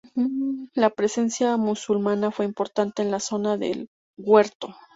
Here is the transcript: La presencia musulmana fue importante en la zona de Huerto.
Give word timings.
La 0.73 0.89
presencia 0.89 1.55
musulmana 1.57 2.31
fue 2.31 2.45
importante 2.45 3.03
en 3.03 3.11
la 3.11 3.19
zona 3.19 3.55
de 3.57 3.87
Huerto. 4.17 4.75